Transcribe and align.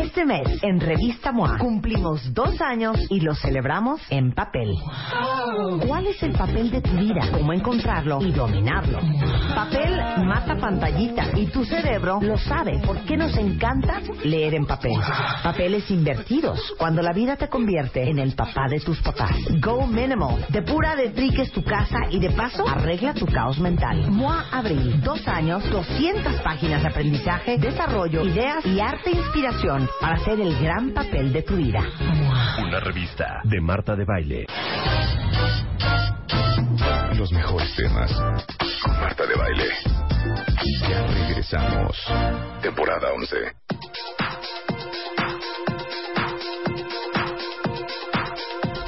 Este 0.00 0.24
mes, 0.24 0.62
en 0.62 0.80
Revista 0.80 1.30
MOA, 1.30 1.58
cumplimos 1.58 2.32
dos 2.32 2.58
años 2.62 2.96
y 3.10 3.20
lo 3.20 3.34
celebramos 3.34 4.00
en 4.08 4.32
papel. 4.32 4.74
¿Cuál 5.86 6.06
es 6.06 6.22
el 6.22 6.32
papel 6.32 6.70
de 6.70 6.80
tu 6.80 6.92
vida? 6.92 7.20
¿Cómo 7.30 7.52
encontrarlo 7.52 8.18
y 8.22 8.32
dominarlo? 8.32 8.98
Papel 9.54 10.00
mata 10.24 10.56
pantallita 10.56 11.26
y 11.36 11.46
tu 11.46 11.66
cerebro 11.66 12.18
lo 12.22 12.38
sabe. 12.38 12.78
¿Por 12.78 13.04
qué 13.04 13.18
nos 13.18 13.36
encanta 13.36 14.00
leer 14.24 14.54
en 14.54 14.64
papel? 14.64 14.96
Papeles 15.42 15.90
invertidos, 15.90 16.58
cuando 16.78 17.02
la 17.02 17.12
vida 17.12 17.36
te 17.36 17.48
convierte 17.48 18.08
en 18.08 18.18
el 18.18 18.34
papá 18.34 18.68
de 18.70 18.80
tus 18.80 18.98
papás. 19.02 19.36
Go 19.60 19.86
Minimal. 19.86 20.46
Depura 20.48 20.96
de 20.96 21.10
triques 21.10 21.52
tu 21.52 21.62
casa 21.62 21.98
y 22.10 22.18
de 22.20 22.30
paso 22.30 22.66
arregla 22.66 23.12
tu 23.12 23.26
caos 23.26 23.58
mental. 23.58 24.10
MOA 24.10 24.46
Abril. 24.50 25.02
Dos 25.02 25.28
años, 25.28 25.62
200 25.70 26.40
páginas 26.40 26.80
de 26.80 26.88
aprendizaje, 26.88 27.58
desarrollo, 27.58 28.24
ideas 28.24 28.64
y 28.64 28.80
arte 28.80 29.10
e 29.10 29.16
inspiración 29.16 29.89
para 30.00 30.14
hacer 30.14 30.40
el 30.40 30.58
gran 30.60 30.90
papel 30.90 31.32
de 31.32 31.42
tu 31.42 31.56
vida. 31.56 31.82
Una 32.62 32.80
revista 32.80 33.40
de 33.44 33.60
Marta 33.60 33.96
de 33.96 34.04
Baile. 34.04 34.46
Los 37.16 37.32
mejores 37.32 37.74
temas 37.76 38.12
con 38.82 39.00
Marta 39.00 39.26
de 39.26 39.34
Baile. 39.34 39.68
Ya 40.88 41.06
regresamos. 41.06 41.96
Temporada 42.62 43.12
11. 43.12 43.36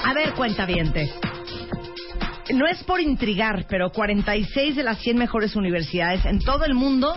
A 0.04 0.14
ver, 0.14 0.34
cuentavientes. 0.34 1.10
No 2.54 2.66
es 2.66 2.82
por 2.84 3.00
intrigar, 3.00 3.66
pero 3.68 3.92
46 3.92 4.76
de 4.76 4.82
las 4.82 4.98
100 4.98 5.16
mejores 5.16 5.56
universidades 5.56 6.24
en 6.26 6.38
todo 6.40 6.64
el 6.64 6.74
mundo 6.74 7.16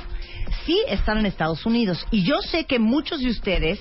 sí 0.66 0.78
están 0.88 1.18
en 1.20 1.26
Estados 1.26 1.66
Unidos. 1.66 2.06
Y 2.12 2.24
yo 2.24 2.42
sé 2.42 2.66
que 2.66 2.80
muchos 2.80 3.20
de 3.22 3.30
ustedes 3.30 3.80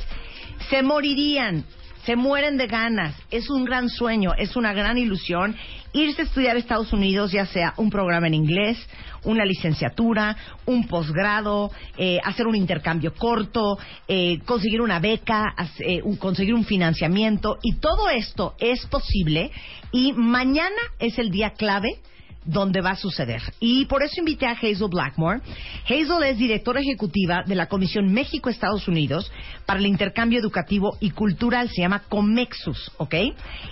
se 0.71 0.83
morirían, 0.83 1.65
se 2.05 2.17
mueren 2.17 2.57
de 2.59 2.67
ganas. 2.67 3.15
Es 3.31 3.49
un 3.51 3.65
gran 3.65 3.89
sueño, 3.89 4.33
es 4.37 4.57
una 4.57 4.73
gran 4.73 4.99
ilusión 4.99 5.57
irse 5.93 6.23
a 6.23 6.25
estudiar 6.25 6.57
a 6.57 6.59
Estados 6.59 6.93
Unidos, 6.93 7.31
ya 7.33 7.47
sea 7.47 7.73
un 7.77 7.89
programa 7.89 8.27
en 8.27 8.35
inglés, 8.35 8.77
una 9.23 9.45
licenciatura, 9.45 10.37
un 10.67 10.89
posgrado, 10.89 11.71
eh, 11.97 12.19
hacer 12.25 12.47
un 12.49 12.57
intercambio 12.57 13.15
corto, 13.15 13.79
eh, 14.09 14.41
conseguir 14.45 14.81
una 14.81 14.99
beca, 14.99 15.55
eh, 15.79 16.03
un- 16.03 16.17
conseguir 16.17 16.53
un 16.55 16.65
financiamiento. 16.65 17.59
Y 17.63 17.77
todo 17.77 18.09
esto 18.11 18.55
es 18.59 18.85
posible. 18.87 19.51
Y 19.93 20.13
mañana 20.13 20.75
es 20.99 21.19
el 21.19 21.31
día 21.31 21.51
clave 21.51 22.01
donde 22.45 22.81
va 22.81 22.91
a 22.91 22.97
suceder. 22.97 23.43
Y 23.61 23.87
por 23.87 24.03
eso 24.03 24.21
invité 24.21 24.47
a 24.47 24.53
Hazel 24.53 24.89
Blackmore. 24.91 25.41
Hazel 25.85 26.23
es 26.25 26.39
directora 26.39 26.81
ejecutiva 26.81 27.43
de 27.47 27.55
la 27.55 27.67
Comisión 27.67 28.13
México-Estados 28.13 28.87
Unidos 28.89 29.31
para 29.67 29.81
el 29.81 29.87
Intercambio 29.87 30.39
Educativo 30.39 30.97
y 31.01 31.11
Cultural, 31.11 31.69
se 31.69 31.83
llama 31.83 32.03
COMEXUS, 32.09 32.93
¿ok? 32.99 33.15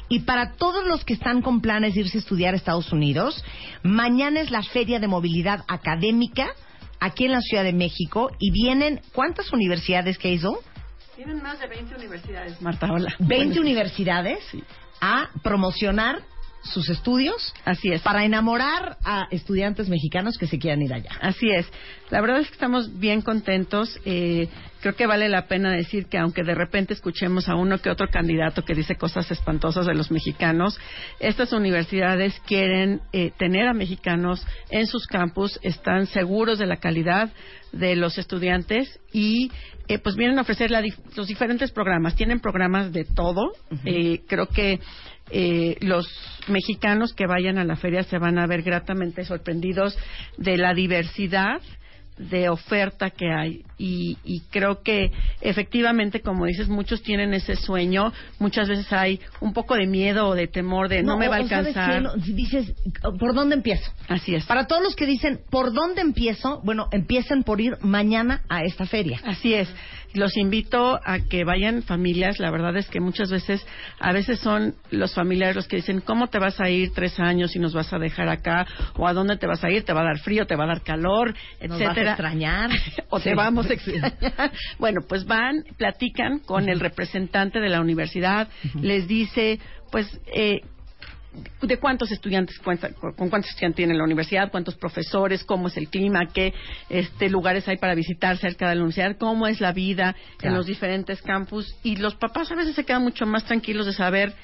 Y 0.09 0.21
para 0.21 0.53
todos 0.53 0.87
los 0.87 1.05
que 1.05 1.15
están 1.15 1.43
con 1.43 1.61
planes 1.61 1.95
de 1.95 2.01
irse 2.01 2.19
a 2.19 2.21
estudiar 2.21 2.55
a 2.55 2.57
Estados 2.57 2.93
Unidos, 2.93 3.45
mañana 3.83 4.41
es 4.41 4.51
la 4.51 4.63
Feria 4.63 5.01
de 5.01 5.09
Movilidad 5.09 5.65
Académica 5.69 6.49
aquí 7.01 7.25
en 7.25 7.33
la 7.33 7.41
Ciudad 7.41 7.65
de 7.65 7.73
México 7.73 8.31
y 8.39 8.51
vienen, 8.53 9.01
¿cuántas 9.13 9.53
universidades, 9.53 10.19
Hazel? 10.19 10.57
Tienen 11.17 11.43
más 11.43 11.61
de 11.61 11.67
20 11.67 11.95
universidades, 11.97 12.61
Marta, 12.63 12.91
hola. 12.91 13.15
20 13.19 13.61
universidades 13.61 14.39
a 15.01 15.29
promocionar 15.43 16.23
sus 16.63 16.89
estudios 16.89 17.55
Así 17.65 17.91
es. 17.93 18.03
para 18.03 18.25
enamorar 18.25 18.97
a 19.05 19.27
estudiantes 19.31 19.89
mexicanos 19.89 20.39
que 20.39 20.47
se 20.47 20.59
quieran 20.59 20.83
ir 20.83 20.93
allá. 20.95 21.11
Así 21.21 21.51
es. 21.51 21.67
La 22.11 22.21
verdad 22.21 22.41
es 22.41 22.49
que 22.49 22.55
estamos 22.55 22.99
bien 22.99 23.23
contentos. 23.23 23.99
Eh, 24.05 24.49
creo 24.83 24.95
que 24.95 25.07
vale 25.07 25.29
la 25.29 25.47
pena 25.47 25.73
decir 25.73 26.07
que 26.07 26.19
aunque 26.19 26.43
de 26.43 26.55
repente 26.55 26.93
escuchemos 26.93 27.49
a 27.49 27.55
uno 27.55 27.79
que 27.79 27.89
otro 27.89 28.09
candidato 28.09 28.65
que 28.65 28.75
dice 28.75 28.97
cosas 28.97 29.31
espantosas 29.31 29.87
de 29.87 29.95
los 29.95 30.11
mexicanos, 30.11 30.79
estas 31.21 31.53
universidades 31.53 32.39
quieren 32.47 33.01
eh, 33.13 33.33
tener 33.39 33.69
a 33.69 33.73
mexicanos 33.73 34.47
en 34.71 34.87
sus 34.87 35.07
campus, 35.07 35.59
están 35.63 36.07
seguros 36.07 36.59
de 36.59 36.67
la 36.67 36.77
calidad 36.77 37.31
de 37.73 37.97
los 37.97 38.19
estudiantes 38.19 39.01
y 39.13 39.51
eh, 39.89 39.99
pues 39.99 40.17
vienen 40.17 40.39
a 40.39 40.43
ofrecer 40.43 40.71
la 40.71 40.83
los 41.17 41.27
diferentes 41.27 41.73
programas. 41.73 42.15
Tienen 42.15 42.41
programas 42.41 42.93
de 42.93 43.05
todo. 43.05 43.53
Eh, 43.85 44.21
creo 44.29 44.47
que 44.47 44.81
eh, 45.31 45.77
los 45.81 46.07
mexicanos 46.49 47.15
que 47.15 47.27
vayan 47.27 47.59
a 47.59 47.65
la 47.65 47.77
feria 47.77 48.03
se 48.03 48.19
van 48.19 48.39
a 48.39 48.47
ver 48.47 48.63
gratamente 48.63 49.25
sorprendidos 49.25 49.97
de 50.37 50.57
la 50.57 50.75
diversidad 50.75 51.61
de 52.19 52.49
oferta 52.51 53.11
que 53.11 53.33
hay 53.33 53.65
y, 53.79 54.19
y 54.23 54.41
creo 54.51 54.83
que 54.83 55.11
efectivamente 55.41 56.21
como 56.21 56.45
dices 56.47 56.69
muchos 56.69 57.03
tienen 57.03 57.33
ese 57.35 57.57
sueño 57.57 58.13
muchas 58.39 58.69
veces 58.69 58.93
hay 58.93 59.19
un 59.41 59.53
poco 59.53 59.75
de 59.75 59.87
miedo 59.87 60.29
o 60.29 60.35
de 60.35 60.47
temor 60.47 60.89
de 60.89 61.03
no, 61.03 61.17
me 61.17 61.29
va 61.29 61.37
a 61.37 61.41
o- 61.41 61.45
o 61.45 61.49
¿sabes 61.49 61.75
alcanzar 61.77 62.15
qué? 62.25 62.33
Dices, 62.33 62.75
¿por 63.19 63.35
dónde 63.35 63.55
empiezo? 63.57 63.91
así 64.09 64.35
es 64.35 64.45
Para 64.45 64.67
todos 64.67 64.83
los 64.83 64.95
que 64.95 65.07
dicen, 65.07 65.41
¿por 65.51 65.73
dónde 65.73 66.03
empiezo? 66.03 66.61
Bueno, 66.65 66.89
empiecen 66.93 67.43
por 67.45 67.61
ir 67.61 67.79
mañana 67.81 68.43
a 68.49 68.63
esta 68.63 68.85
feria. 68.87 69.21
Así 69.25 69.55
es. 69.55 69.69
Los 70.15 70.37
invito 70.37 71.01
a 71.05 71.21
que 71.21 71.45
vayan 71.45 71.83
familias. 71.83 72.39
La 72.39 72.51
verdad 72.51 72.77
es 72.77 72.89
que 72.89 73.01
muchas 73.01 73.31
veces, 73.31 73.67
a 73.99 74.13
veces 74.13 74.41
son 74.41 74.75
los 74.91 75.15
familiares 75.15 75.57
los 75.57 75.69
que 75.69 75.77
dicen, 75.77 76.01
¿cómo 76.01 76.29
te 76.29 76.39
vas 76.39 76.61
a 76.61 76.69
ir 76.69 76.93
tres 76.95 77.19
años 77.19 77.57
y 77.57 77.59
nos 77.59 77.73
vas 77.73 77.93
a 77.93 77.99
dejar 77.99 78.29
acá? 78.29 78.67
¿O 78.97 79.07
a 79.07 79.13
dónde 79.13 79.37
te 79.37 79.47
vas 79.47 79.63
a 79.65 79.71
ir? 79.71 79.85
¿Te 79.85 79.93
va 79.93 80.03
a 80.03 80.05
dar 80.05 80.19
frío? 80.19 80.47
¿Te 80.47 80.57
va 80.57 80.65
a 80.65 80.69
dar 80.69 80.83
calor? 80.83 81.35
Nos 81.61 81.81
etcétera. 81.81 81.89
vas 81.89 81.97
a 81.97 82.11
extrañar. 82.11 82.71
o 83.09 83.21
te 83.21 83.35
vamos 83.35 83.71
a 83.71 83.73
extrañar. 83.75 84.53
Bueno, 84.79 85.01
pues 85.09 85.25
van, 85.25 85.65
platican 85.77 86.41
con 86.41 86.69
el 86.69 86.81
representante 86.81 87.61
de 87.61 87.69
la 87.69 87.81
universidad, 87.81 88.49
les 88.81 89.07
dice, 89.09 89.59
pues, 89.91 90.21
eh, 90.35 90.61
de 91.63 91.79
cuántos 91.79 92.11
estudiantes 92.11 92.59
cuenta, 92.59 92.93
con 92.93 93.31
cuántos 93.31 93.51
estudiantes 93.51 93.77
tiene 93.77 93.95
la 93.95 94.05
universidad, 94.05 94.51
cuántos 94.51 94.75
profesores, 94.75 95.45
cómo 95.45 95.69
es 95.69 95.77
el 95.77 95.89
clima, 95.89 96.27
qué 96.33 96.53
este, 96.89 97.31
lugares 97.31 97.67
hay 97.69 97.79
para 97.79 97.95
visitar 97.95 98.37
cerca 98.37 98.69
de 98.69 98.75
la 98.75 98.83
universidad, 98.83 99.17
cómo 99.17 99.47
es 99.47 99.61
la 99.61 99.73
vida 99.73 100.15
en 100.43 100.55
los 100.55 100.67
diferentes 100.67 101.23
campus 101.23 101.75
y 101.83 101.97
los 101.97 102.15
papás 102.17 102.51
a 102.53 102.55
veces 102.55 102.75
se 102.75 102.85
quedan 102.85 103.03
mucho 103.03 103.27
más 103.27 103.45
tranquilos 103.45 103.87
de 103.87 103.93
saber 103.93 104.35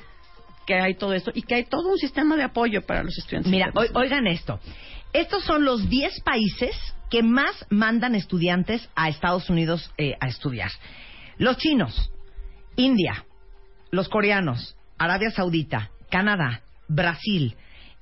que 0.67 0.75
hay 0.75 0.95
todo 0.95 1.15
esto 1.15 1.31
y 1.35 1.43
que 1.43 1.57
hay 1.57 1.65
todo 1.65 1.89
un 1.89 1.99
sistema 1.99 2.37
de 2.37 2.45
apoyo 2.45 2.83
para 2.83 3.03
los 3.03 3.17
estudiantes. 3.17 3.51
Mira, 3.51 3.73
oigan 3.95 4.27
esto. 4.27 4.61
Estos 5.13 5.45
son 5.45 5.65
los 5.65 5.89
10 5.89 6.21
países 6.21 6.77
que 7.11 7.23
más 7.23 7.67
mandan 7.71 8.15
estudiantes 8.15 8.89
a 8.95 9.09
Estados 9.09 9.49
Unidos 9.49 9.91
eh, 9.97 10.15
a 10.21 10.29
estudiar. 10.29 10.71
Los 11.39 11.57
chinos, 11.57 12.11
India, 12.77 13.25
los 13.91 14.09
coreanos, 14.09 14.77
Arabia 14.99 15.31
Saudita, 15.31 15.91
Canadá, 16.11 16.63
Brasil, 16.89 17.55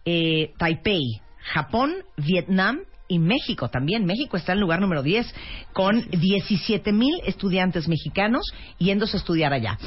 eh, 0.05 0.53
Taipei, 0.59 1.21
Japón, 1.39 1.93
Vietnam 2.17 2.81
y 3.09 3.19
México 3.19 3.69
también. 3.69 4.05
México 4.05 4.37
está 4.37 4.53
en 4.53 4.61
lugar 4.61 4.81
número 4.81 5.03
10 5.03 5.33
con 5.73 6.09
17 6.11 6.93
mil 6.93 7.21
estudiantes 7.25 7.89
mexicanos 7.89 8.43
yéndose 8.79 9.17
a 9.17 9.21
estudiar 9.21 9.53
allá. 9.53 9.79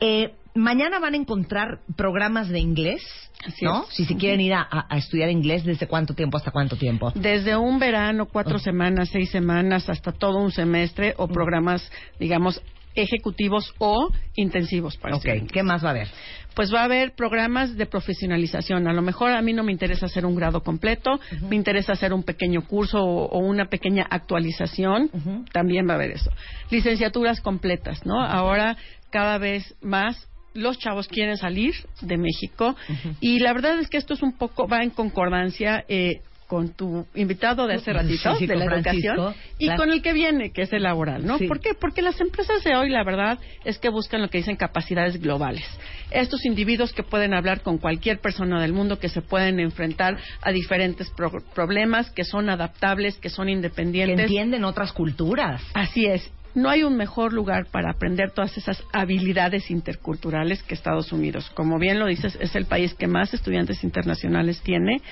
Eh, 0.00 0.34
mañana 0.54 0.98
van 0.98 1.14
a 1.14 1.16
encontrar 1.16 1.80
programas 1.96 2.48
de 2.48 2.60
inglés, 2.60 3.02
Así 3.46 3.64
¿no? 3.64 3.84
es. 3.88 3.94
Si 3.94 4.04
se 4.04 4.16
quieren 4.16 4.40
ir 4.40 4.54
a, 4.54 4.86
estudiar 4.96 5.28
inglés, 5.30 5.64
¿desde 5.64 5.86
cuánto 5.86 6.14
tiempo 6.14 6.36
hasta 6.36 6.50
cuánto 6.50 6.76
tiempo? 6.76 7.12
Desde 7.14 7.56
un 7.56 7.78
verano, 7.78 8.26
cuatro 8.26 8.58
semanas, 8.58 9.10
seis 9.12 9.30
semanas, 9.30 9.88
hasta 9.88 10.12
todo 10.12 10.38
un 10.38 10.50
semestre 10.50 11.14
o 11.16 11.28
programas, 11.28 11.90
digamos, 12.18 12.62
ejecutivos 12.94 13.74
o 13.78 14.10
intensivos 14.34 14.96
para 14.96 15.16
Ok, 15.16 15.24
estudiantes. 15.24 15.52
¿qué 15.52 15.62
más 15.62 15.84
va 15.84 15.88
a 15.88 15.90
haber? 15.90 16.08
Pues 16.54 16.72
va 16.72 16.82
a 16.82 16.84
haber 16.84 17.14
programas 17.14 17.76
de 17.76 17.86
profesionalización. 17.86 18.86
A 18.86 18.92
lo 18.92 19.02
mejor 19.02 19.32
a 19.32 19.42
mí 19.42 19.52
no 19.52 19.64
me 19.64 19.72
interesa 19.72 20.06
hacer 20.06 20.24
un 20.24 20.36
grado 20.36 20.62
completo, 20.62 21.18
me 21.48 21.56
interesa 21.56 21.92
hacer 21.94 22.12
un 22.12 22.22
pequeño 22.22 22.62
curso 22.62 22.98
o, 23.02 23.26
o 23.26 23.38
una 23.38 23.66
pequeña 23.66 24.06
actualización. 24.08 25.10
También 25.52 25.88
va 25.88 25.92
a 25.92 25.96
haber 25.96 26.12
eso. 26.12 26.30
Licenciaturas 26.70 27.40
completas, 27.40 28.06
¿no? 28.06 28.20
Ahora 28.22 28.76
cada 29.10 29.38
vez 29.38 29.74
más 29.80 30.28
los 30.54 30.78
chavos 30.78 31.08
quieren 31.08 31.36
salir 31.36 31.74
de 32.00 32.16
México 32.16 32.76
y 33.20 33.40
la 33.40 33.52
verdad 33.52 33.80
es 33.80 33.88
que 33.88 33.96
esto 33.96 34.14
es 34.14 34.22
un 34.22 34.32
poco 34.38 34.68
va 34.68 34.84
en 34.84 34.90
concordancia 34.90 35.84
eh, 35.88 36.20
con 36.54 36.68
tu 36.68 37.04
invitado 37.16 37.66
de 37.66 37.74
hace 37.74 37.92
ratito 37.92 38.30
Sí, 38.34 38.38
sí, 38.38 38.46
de 38.46 38.54
la 38.54 38.66
educación 38.66 39.34
y 39.58 39.66
claro. 39.66 39.80
con 39.82 39.90
el 39.90 40.02
que 40.02 40.12
viene 40.12 40.52
que 40.52 40.62
es 40.62 40.72
el 40.72 40.84
laboral, 40.84 41.26
¿no? 41.26 41.36
Sí. 41.36 41.48
¿Por 41.48 41.58
qué? 41.58 41.70
Porque 41.74 42.00
las 42.00 42.20
empresas 42.20 42.62
de 42.62 42.76
hoy 42.76 42.90
la 42.90 43.02
verdad 43.02 43.40
es 43.64 43.78
que 43.80 43.88
buscan 43.88 44.22
lo 44.22 44.28
que 44.30 44.38
dicen 44.38 44.54
capacidades 44.54 45.20
globales. 45.20 45.64
Estos 46.12 46.44
individuos 46.44 46.92
que 46.92 47.02
pueden 47.02 47.34
hablar 47.34 47.62
con 47.62 47.78
cualquier 47.78 48.20
persona 48.20 48.62
del 48.62 48.72
mundo, 48.72 49.00
que 49.00 49.08
se 49.08 49.20
pueden 49.20 49.58
enfrentar 49.58 50.16
a 50.42 50.52
diferentes 50.52 51.10
pro- 51.10 51.42
problemas, 51.56 52.12
que 52.12 52.22
son 52.22 52.48
adaptables, 52.48 53.16
que 53.18 53.30
son 53.30 53.46
Que 53.46 53.52
independientes. 53.54 54.20
entienden 54.20 54.64
otras 54.64 54.92
culturas. 54.92 55.60
Así 55.74 56.06
es. 56.06 56.30
No 56.54 56.70
hay 56.70 56.84
un 56.84 56.96
mejor 56.96 57.32
lugar 57.32 57.66
para 57.70 57.90
aprender 57.90 58.30
todas 58.30 58.56
esas 58.56 58.82
habilidades 58.92 59.70
interculturales 59.70 60.62
que 60.62 60.74
Estados 60.74 61.12
Unidos. 61.12 61.50
Como 61.54 61.78
bien 61.78 61.98
lo 61.98 62.06
dices, 62.06 62.38
es 62.40 62.54
el 62.54 62.66
país 62.66 62.94
que 62.94 63.06
más 63.06 63.34
estudiantes 63.34 63.82
internacionales 63.82 64.60
tiene. 64.62 65.02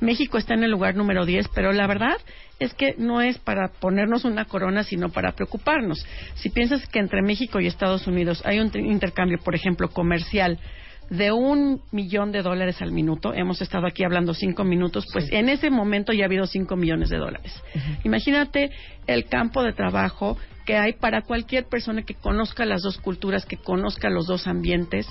México 0.00 0.38
está 0.38 0.54
en 0.54 0.64
el 0.64 0.70
lugar 0.70 0.94
número 0.94 1.26
10, 1.26 1.48
pero 1.54 1.72
la 1.72 1.86
verdad 1.86 2.16
es 2.58 2.72
que 2.74 2.94
no 2.98 3.20
es 3.20 3.38
para 3.38 3.68
ponernos 3.68 4.24
una 4.24 4.44
corona, 4.44 4.84
sino 4.84 5.08
para 5.08 5.32
preocuparnos. 5.32 6.06
Si 6.34 6.50
piensas 6.50 6.86
que 6.86 7.00
entre 7.00 7.22
México 7.22 7.60
y 7.60 7.66
Estados 7.66 8.06
Unidos 8.06 8.42
hay 8.44 8.60
un 8.60 8.70
intercambio, 8.76 9.38
por 9.38 9.54
ejemplo, 9.54 9.88
comercial, 9.88 10.58
de 11.12 11.30
un 11.30 11.82
millón 11.90 12.32
de 12.32 12.40
dólares 12.40 12.80
al 12.80 12.90
minuto, 12.90 13.34
hemos 13.34 13.60
estado 13.60 13.86
aquí 13.86 14.02
hablando 14.02 14.32
cinco 14.32 14.64
minutos, 14.64 15.06
pues 15.12 15.30
en 15.30 15.50
ese 15.50 15.68
momento 15.68 16.14
ya 16.14 16.24
ha 16.24 16.26
habido 16.26 16.46
cinco 16.46 16.74
millones 16.74 17.10
de 17.10 17.18
dólares. 17.18 17.52
Imagínate 18.02 18.70
el 19.06 19.26
campo 19.26 19.62
de 19.62 19.74
trabajo 19.74 20.38
que 20.64 20.78
hay 20.78 20.94
para 20.94 21.20
cualquier 21.20 21.66
persona 21.66 22.02
que 22.02 22.14
conozca 22.14 22.64
las 22.64 22.80
dos 22.80 22.96
culturas, 22.96 23.44
que 23.44 23.58
conozca 23.58 24.08
los 24.08 24.26
dos 24.26 24.46
ambientes 24.46 25.06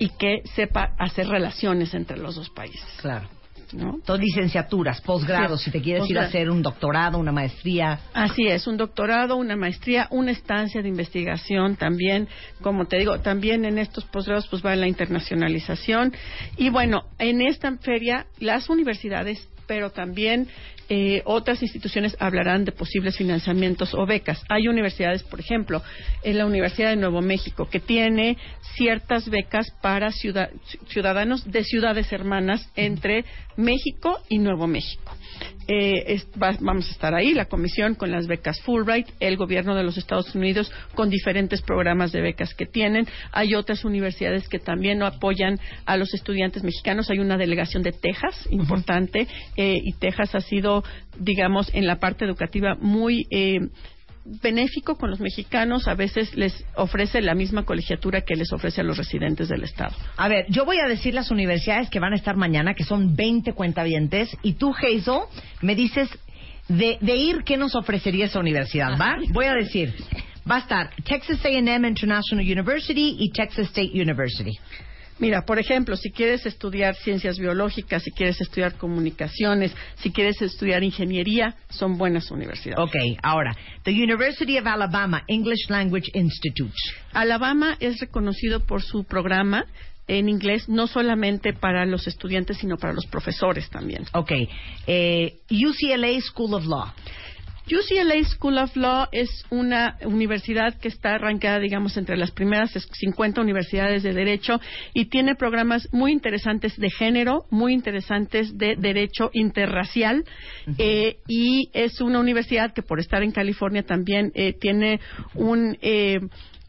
y 0.00 0.08
que 0.08 0.42
sepa 0.56 0.92
hacer 0.98 1.28
relaciones 1.28 1.94
entre 1.94 2.18
los 2.18 2.34
dos 2.34 2.50
países. 2.50 2.84
Claro. 3.00 3.28
¿No? 3.74 3.98
Todas 4.04 4.20
licenciaturas, 4.20 5.00
posgrados, 5.00 5.62
si 5.62 5.70
te 5.70 5.80
quieres 5.80 6.08
ir 6.08 6.18
a 6.18 6.22
hacer 6.22 6.50
un 6.50 6.62
doctorado, 6.62 7.18
una 7.18 7.32
maestría. 7.32 8.00
Así 8.12 8.46
es, 8.46 8.66
un 8.66 8.76
doctorado, 8.76 9.36
una 9.36 9.56
maestría, 9.56 10.08
una 10.10 10.30
estancia 10.30 10.82
de 10.82 10.88
investigación 10.88 11.76
también, 11.76 12.28
como 12.60 12.86
te 12.86 12.98
digo, 12.98 13.20
también 13.20 13.64
en 13.64 13.78
estos 13.78 14.04
posgrados 14.04 14.46
pues 14.48 14.64
va 14.64 14.74
la 14.76 14.88
internacionalización 14.88 16.12
y 16.56 16.70
bueno, 16.70 17.04
en 17.18 17.42
esta 17.42 17.76
feria 17.78 18.26
las 18.38 18.68
universidades 18.68 19.48
pero 19.66 19.90
también 19.90 20.48
eh, 20.88 21.22
otras 21.24 21.62
instituciones 21.62 22.16
hablarán 22.18 22.64
de 22.64 22.72
posibles 22.72 23.16
financiamientos 23.16 23.94
o 23.94 24.06
becas. 24.06 24.42
Hay 24.48 24.68
universidades, 24.68 25.22
por 25.22 25.40
ejemplo, 25.40 25.82
en 26.22 26.38
la 26.38 26.46
Universidad 26.46 26.90
de 26.90 26.96
Nuevo 26.96 27.22
México, 27.22 27.68
que 27.70 27.80
tiene 27.80 28.36
ciertas 28.76 29.28
becas 29.28 29.70
para 29.80 30.10
ciudadanos 30.12 31.50
de 31.50 31.64
ciudades 31.64 32.12
hermanas 32.12 32.70
entre 32.76 33.24
México 33.56 34.20
y 34.28 34.38
Nuevo 34.38 34.66
México. 34.66 35.16
Eh, 35.66 36.22
vamos 36.36 36.88
a 36.88 36.90
estar 36.90 37.14
ahí, 37.14 37.32
la 37.32 37.46
comisión 37.46 37.94
con 37.94 38.10
las 38.10 38.26
becas 38.26 38.60
Fulbright, 38.60 39.08
el 39.20 39.36
gobierno 39.36 39.74
de 39.74 39.82
los 39.82 39.96
Estados 39.96 40.34
Unidos 40.34 40.70
con 40.94 41.08
diferentes 41.08 41.62
programas 41.62 42.12
de 42.12 42.20
becas 42.20 42.54
que 42.54 42.66
tienen. 42.66 43.06
Hay 43.32 43.54
otras 43.54 43.84
universidades 43.84 44.48
que 44.48 44.58
también 44.58 45.02
apoyan 45.02 45.58
a 45.86 45.96
los 45.96 46.12
estudiantes 46.12 46.62
mexicanos. 46.62 47.10
Hay 47.10 47.18
una 47.18 47.38
delegación 47.38 47.82
de 47.82 47.92
Texas 47.92 48.46
importante 48.50 49.26
eh, 49.56 49.80
y 49.82 49.92
Texas 49.94 50.34
ha 50.34 50.40
sido, 50.40 50.84
digamos, 51.18 51.70
en 51.74 51.86
la 51.86 51.98
parte 51.98 52.24
educativa 52.24 52.76
muy 52.78 53.26
eh, 53.30 53.58
benéfico 54.24 54.96
con 54.96 55.10
los 55.10 55.20
mexicanos, 55.20 55.86
a 55.86 55.94
veces 55.94 56.34
les 56.34 56.64
ofrece 56.76 57.20
la 57.20 57.34
misma 57.34 57.64
colegiatura 57.64 58.22
que 58.22 58.36
les 58.36 58.52
ofrece 58.52 58.80
a 58.80 58.84
los 58.84 58.96
residentes 58.96 59.48
del 59.48 59.64
Estado. 59.64 59.94
A 60.16 60.28
ver, 60.28 60.46
yo 60.48 60.64
voy 60.64 60.78
a 60.78 60.88
decir 60.88 61.14
las 61.14 61.30
universidades 61.30 61.90
que 61.90 62.00
van 62.00 62.12
a 62.12 62.16
estar 62.16 62.36
mañana, 62.36 62.74
que 62.74 62.84
son 62.84 63.14
20 63.14 63.52
cuentavientes, 63.52 64.34
y 64.42 64.54
tú, 64.54 64.74
Hazel, 64.74 65.22
me 65.60 65.74
dices 65.74 66.08
de, 66.68 66.98
de 67.00 67.16
ir, 67.16 67.44
¿qué 67.44 67.56
nos 67.56 67.74
ofrecería 67.74 68.26
esa 68.26 68.40
universidad? 68.40 68.98
¿Va? 68.98 69.18
Voy 69.32 69.44
a 69.44 69.52
decir, 69.52 69.94
va 70.50 70.56
a 70.56 70.60
estar 70.60 70.90
Texas 71.04 71.44
A&M 71.44 71.86
International 71.86 72.44
University 72.44 73.16
y 73.18 73.30
Texas 73.30 73.66
State 73.68 73.90
University. 73.92 74.52
Mira, 75.18 75.44
por 75.44 75.58
ejemplo, 75.58 75.96
si 75.96 76.10
quieres 76.10 76.44
estudiar 76.44 76.96
ciencias 76.96 77.38
biológicas, 77.38 78.02
si 78.02 78.10
quieres 78.10 78.40
estudiar 78.40 78.74
comunicaciones, 78.74 79.72
si 79.96 80.10
quieres 80.10 80.42
estudiar 80.42 80.82
ingeniería, 80.82 81.54
son 81.70 81.96
buenas 81.96 82.30
universidades. 82.30 82.82
Ok, 82.82 82.96
ahora, 83.22 83.56
the 83.84 83.92
University 83.92 84.58
of 84.58 84.66
Alabama 84.66 85.22
English 85.28 85.68
Language 85.68 86.10
Institute. 86.14 86.74
Alabama 87.12 87.76
es 87.78 88.00
reconocido 88.00 88.60
por 88.60 88.82
su 88.82 89.04
programa 89.04 89.66
en 90.06 90.28
inglés 90.28 90.68
no 90.68 90.86
solamente 90.86 91.52
para 91.52 91.86
los 91.86 92.06
estudiantes, 92.06 92.58
sino 92.58 92.76
para 92.76 92.92
los 92.92 93.06
profesores 93.06 93.70
también. 93.70 94.04
Ok, 94.12 94.32
eh, 94.86 95.38
UCLA 95.50 96.20
School 96.20 96.54
of 96.54 96.66
Law. 96.66 96.92
UCLA 97.66 98.22
School 98.24 98.58
of 98.58 98.76
Law 98.76 99.08
es 99.10 99.44
una 99.48 99.96
universidad 100.04 100.78
que 100.78 100.88
está 100.88 101.14
arrancada, 101.14 101.58
digamos, 101.58 101.96
entre 101.96 102.16
las 102.16 102.30
primeras 102.30 102.72
50 102.72 103.40
universidades 103.40 104.02
de 104.02 104.12
derecho 104.12 104.60
y 104.92 105.06
tiene 105.06 105.34
programas 105.34 105.88
muy 105.90 106.12
interesantes 106.12 106.76
de 106.76 106.90
género, 106.90 107.46
muy 107.50 107.72
interesantes 107.72 108.58
de 108.58 108.76
derecho 108.76 109.30
interracial 109.32 110.24
eh, 110.76 111.16
y 111.26 111.70
es 111.72 112.00
una 112.02 112.20
universidad 112.20 112.74
que 112.74 112.82
por 112.82 113.00
estar 113.00 113.22
en 113.22 113.32
California 113.32 113.82
también 113.82 114.30
eh, 114.34 114.52
tiene 114.52 115.00
un 115.34 115.78
eh, 115.80 116.20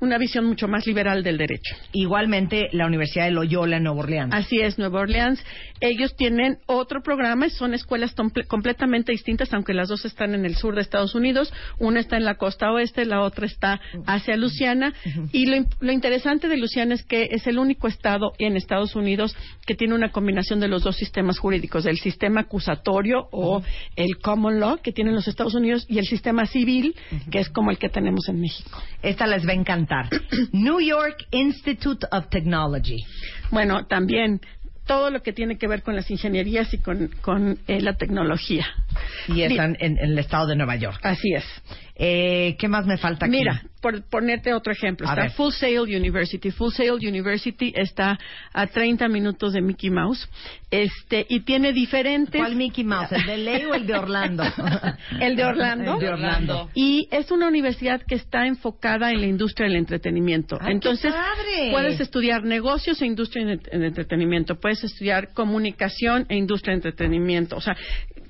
una 0.05 0.17
visión 0.17 0.45
mucho 0.45 0.67
más 0.67 0.85
liberal 0.85 1.23
del 1.23 1.37
derecho. 1.37 1.75
Igualmente, 1.91 2.69
la 2.71 2.85
Universidad 2.85 3.25
de 3.25 3.31
Loyola 3.31 3.77
en 3.77 3.83
Nueva 3.83 3.99
Orleans. 3.99 4.33
Así 4.33 4.59
es, 4.61 4.77
Nueva 4.77 5.01
Orleans. 5.01 5.43
Ellos 5.81 6.15
tienen 6.15 6.59
otro 6.67 7.01
programa, 7.01 7.49
son 7.49 7.73
escuelas 7.73 8.15
completamente 8.47 9.11
distintas, 9.11 9.53
aunque 9.53 9.73
las 9.73 9.89
dos 9.89 10.05
están 10.05 10.33
en 10.33 10.45
el 10.45 10.55
sur 10.55 10.75
de 10.75 10.81
Estados 10.81 11.15
Unidos. 11.15 11.51
Una 11.79 11.99
está 11.99 12.17
en 12.17 12.23
la 12.23 12.35
costa 12.35 12.71
oeste, 12.71 13.05
la 13.05 13.21
otra 13.21 13.45
está 13.45 13.81
hacia 14.05 14.37
Luciana. 14.37 14.93
Y 15.31 15.47
lo, 15.47 15.91
interesante 15.91 16.47
de 16.47 16.57
Luciana 16.57 16.93
es 16.93 17.03
que 17.03 17.29
es 17.31 17.45
el 17.47 17.57
único 17.57 17.87
estado 17.87 18.33
en 18.37 18.55
Estados 18.55 18.95
Unidos 18.95 19.35
que 19.65 19.75
tiene 19.75 19.95
una 19.95 20.11
combinación 20.11 20.59
de 20.59 20.67
los 20.67 20.83
dos 20.83 20.95
sistemas 20.95 21.39
jurídicos, 21.39 21.83
del 21.83 21.97
sistema 21.97 22.41
acusatorio 22.41 23.27
o 23.31 23.61
el 23.95 24.17
common 24.21 24.59
law 24.59 24.77
que 24.81 24.91
tienen 24.91 25.15
los 25.15 25.27
Estados 25.27 25.55
Unidos 25.55 25.85
y 25.89 25.97
el 25.97 26.05
sistema 26.05 26.45
civil, 26.45 26.95
que 27.31 27.39
es 27.39 27.49
como 27.49 27.71
el 27.71 27.77
que 27.77 27.89
tenemos 27.89 28.29
en 28.29 28.39
México. 28.39 28.81
Esta 29.01 29.27
les 29.27 29.45
va 29.45 29.51
a 29.51 29.55
encantar 29.55 29.94
New 30.51 30.79
York 30.79 31.25
Institute 31.31 32.05
of 32.11 32.29
Technology. 32.29 33.03
Bueno, 33.51 33.85
también 33.85 34.41
todo 34.85 35.09
lo 35.09 35.21
que 35.21 35.33
tiene 35.33 35.57
que 35.57 35.67
ver 35.67 35.81
con 35.81 35.95
las 35.95 36.09
ingenierías 36.09 36.73
y 36.73 36.77
con, 36.77 37.09
con 37.21 37.57
eh, 37.67 37.81
la 37.81 37.97
tecnología. 37.97 38.67
Y 39.27 39.41
están 39.41 39.75
en, 39.79 39.97
el 39.97 40.17
estado 40.19 40.47
de 40.47 40.55
Nueva 40.55 40.75
York. 40.75 40.99
Así 41.03 41.33
es. 41.33 41.43
Eh, 41.97 42.57
¿Qué 42.59 42.67
más 42.67 42.85
me 42.85 42.97
falta 42.97 43.25
aquí? 43.25 43.37
Mira, 43.37 43.63
por 43.81 44.03
ponerte 44.09 44.53
otro 44.53 44.73
ejemplo, 44.73 45.07
está 45.07 45.29
Full 45.29 45.53
Sail 45.53 45.81
University. 45.81 46.51
Full 46.51 46.71
Sail 46.71 46.93
University 46.93 47.71
está 47.73 48.17
a 48.51 48.67
30 48.67 49.07
minutos 49.07 49.53
de 49.53 49.61
Mickey 49.61 49.89
Mouse 49.89 50.27
este, 50.71 51.25
y 51.29 51.41
tiene 51.41 51.71
diferentes... 51.71 52.41
¿Cuál 52.41 52.55
Mickey 52.55 52.83
Mouse? 52.83 53.13
¿El 53.13 53.25
de 53.25 53.37
Ley 53.37 53.65
o 53.65 53.75
el 53.75 53.87
de 53.87 53.93
Orlando? 53.93 54.43
el 55.21 55.35
de 55.37 55.45
Orlando. 55.45 55.93
El 55.93 55.99
de 55.99 56.09
Orlando. 56.09 56.69
Y 56.73 57.07
es 57.11 57.31
una 57.31 57.47
universidad 57.47 58.01
que 58.01 58.15
está 58.15 58.45
enfocada 58.45 59.11
en 59.11 59.21
la 59.21 59.27
industria 59.27 59.67
del 59.67 59.77
entretenimiento. 59.77 60.59
Entonces, 60.67 61.13
puedes 61.71 62.01
estudiar 62.01 62.43
negocios 62.43 63.01
e 63.01 63.05
industria 63.05 63.45
del 63.45 63.83
entretenimiento. 63.83 64.55
Puedes 64.55 64.83
estudiar 64.83 65.33
comunicación 65.33 66.25
e 66.27 66.35
industria 66.35 66.71
de 66.71 66.77
entretenimiento. 66.77 67.55
O 67.55 67.61
sea, 67.61 67.77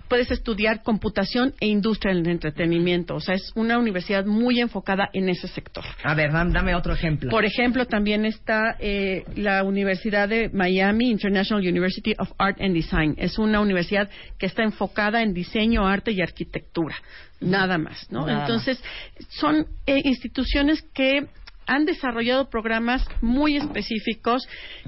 puedes 0.07 0.31
estudiar 0.31 0.83
computación 0.83 1.53
e 1.59 1.67
industria 1.67 2.13
del 2.13 2.27
entretenimiento. 2.27 3.15
O 3.15 3.19
sea, 3.19 3.35
es 3.35 3.51
una 3.55 3.77
universidad 3.77 4.25
muy 4.25 4.59
enfocada 4.59 5.09
en 5.13 5.29
ese 5.29 5.47
sector. 5.47 5.83
A 6.03 6.13
ver, 6.13 6.31
dame 6.31 6.75
otro 6.75 6.93
ejemplo. 6.93 7.29
Por 7.29 7.45
ejemplo, 7.45 7.85
también 7.85 8.25
está 8.25 8.75
eh, 8.79 9.23
la 9.35 9.63
Universidad 9.63 10.29
de 10.29 10.49
Miami, 10.49 11.09
International 11.09 11.65
University 11.65 12.13
of 12.17 12.31
Art 12.37 12.59
and 12.61 12.73
Design. 12.73 13.15
Es 13.17 13.37
una 13.37 13.59
universidad 13.59 14.09
que 14.37 14.45
está 14.45 14.63
enfocada 14.63 15.21
en 15.21 15.33
diseño, 15.33 15.87
arte 15.87 16.11
y 16.11 16.21
arquitectura. 16.21 16.95
Nada 17.41 17.77
más, 17.77 18.09
¿no? 18.11 18.27
Entonces, 18.29 18.81
son 19.29 19.67
eh, 19.85 20.01
instituciones 20.05 20.81
que 20.93 21.27
han 21.67 21.85
desarrollado 21.85 22.49
programas 22.49 23.05
muy 23.21 23.57
específicos 23.57 24.47